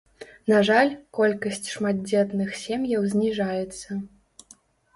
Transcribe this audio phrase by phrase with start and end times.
[0.51, 3.89] На жаль, колькасць шматдзетных сем'яў зніжаецца.